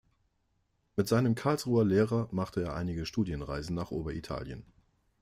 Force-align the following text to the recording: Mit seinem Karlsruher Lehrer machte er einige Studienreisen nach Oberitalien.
Mit 0.95 1.07
seinem 1.07 1.35
Karlsruher 1.35 1.85
Lehrer 1.85 2.27
machte 2.31 2.63
er 2.63 2.73
einige 2.73 3.05
Studienreisen 3.05 3.75
nach 3.75 3.91
Oberitalien. 3.91 4.65